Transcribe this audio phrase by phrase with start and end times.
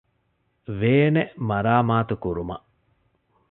[0.79, 2.65] ވޭނެއް މަރާމާތުކުރުމަށް